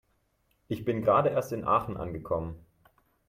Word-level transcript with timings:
Ich 0.67 0.83
bin 0.83 1.03
gerade 1.03 1.29
erst 1.29 1.51
in 1.53 1.63
Aachen 1.63 1.95
angekommen 1.95 2.57